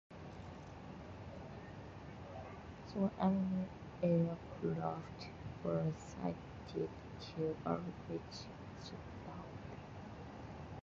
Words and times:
Three 2.89 3.07
enemy 3.19 3.67
aircraft 4.01 5.27
were 5.63 5.93
sighted, 5.95 6.89
two 7.19 7.55
of 7.65 7.83
which 8.09 8.47
she 8.83 8.93
downed. 9.27 9.77